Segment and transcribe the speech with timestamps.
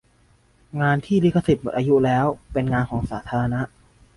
[0.81, 3.61] งานที่ลิขสิทธิ์หมดอายุแล้วเป็นงานของสาธารณะ